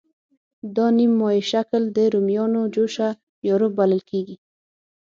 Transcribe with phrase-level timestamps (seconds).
[0.75, 3.09] دا نیم مایع شکل د رومیانو جوشه
[3.47, 4.35] یا روب بلل کېږي.